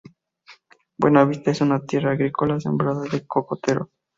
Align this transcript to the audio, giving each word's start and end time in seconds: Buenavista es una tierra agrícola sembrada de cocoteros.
Buenavista 0.97 1.51
es 1.51 1.61
una 1.61 1.79
tierra 1.81 2.13
agrícola 2.13 2.59
sembrada 2.59 3.03
de 3.03 3.27
cocoteros. 3.27 3.89